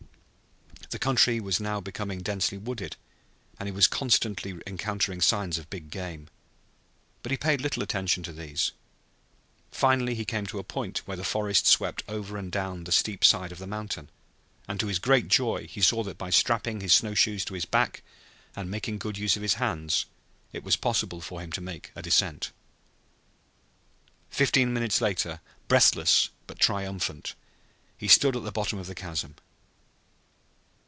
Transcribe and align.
The 0.89 0.99
country 0.99 1.39
was 1.39 1.61
now 1.61 1.79
becoming 1.79 2.19
densely 2.21 2.57
wooded 2.57 2.97
and 3.57 3.65
he 3.65 3.71
was 3.71 3.87
constantly 3.87 4.59
encountering 4.67 5.21
signs 5.21 5.57
of 5.57 5.69
big 5.69 5.89
game. 5.89 6.27
But 7.23 7.31
he 7.31 7.37
paid 7.37 7.61
little 7.61 7.81
attention 7.81 8.23
to 8.23 8.33
these. 8.33 8.73
Finally 9.71 10.15
he 10.15 10.25
came 10.25 10.45
to 10.47 10.59
a 10.59 10.65
point 10.65 10.97
where 11.07 11.15
the 11.15 11.23
forest 11.23 11.65
swept 11.65 12.03
over 12.09 12.35
and 12.35 12.51
down 12.51 12.83
the 12.83 12.91
steep 12.91 13.23
side 13.23 13.53
of 13.53 13.57
the 13.57 13.67
mountain, 13.67 14.09
and 14.67 14.81
to 14.81 14.87
his 14.87 14.99
great 14.99 15.29
joy 15.29 15.65
he 15.65 15.79
saw 15.79 16.03
that 16.03 16.17
by 16.17 16.29
strapping 16.29 16.81
his 16.81 16.91
snow 16.93 17.13
shoes 17.13 17.45
to 17.45 17.53
his 17.53 17.63
back 17.63 18.03
and 18.53 18.69
making 18.69 18.97
good 18.97 19.17
use 19.17 19.37
of 19.37 19.41
his 19.41 19.53
hands 19.55 20.07
it 20.51 20.61
was 20.61 20.75
possible 20.75 21.21
for 21.21 21.39
him 21.39 21.53
to 21.53 21.61
make 21.61 21.93
a 21.95 22.01
descent. 22.01 22.51
Fifteen 24.29 24.73
minutes 24.73 24.99
later, 24.99 25.39
breathless 25.69 26.31
but 26.47 26.59
triumphant, 26.59 27.33
he 27.97 28.09
stood 28.09 28.35
at 28.35 28.43
the 28.43 28.51
bottom 28.51 28.77
of 28.77 28.87
the 28.87 28.95
chasm. 28.95 29.35